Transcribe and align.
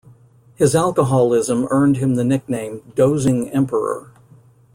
His 0.55 0.75
alcoholism 0.75 1.67
earned 1.69 1.97
him 1.97 2.15
the 2.15 2.23
nickname 2.23 2.81
"Dozing 2.95 3.51
Emperor". 3.51 4.11